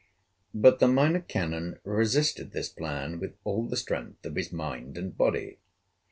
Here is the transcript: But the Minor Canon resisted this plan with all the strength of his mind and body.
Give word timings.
But 0.55 0.79
the 0.79 0.87
Minor 0.87 1.19
Canon 1.19 1.77
resisted 1.83 2.53
this 2.53 2.69
plan 2.69 3.19
with 3.19 3.35
all 3.43 3.67
the 3.67 3.77
strength 3.77 4.25
of 4.25 4.35
his 4.35 4.51
mind 4.51 4.97
and 4.97 5.15
body. 5.15 5.59